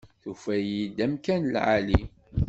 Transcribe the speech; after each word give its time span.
Tufa-yi-d 0.21 0.97
amkan 1.05 1.39
n 1.43 1.49
lεali. 1.53 2.01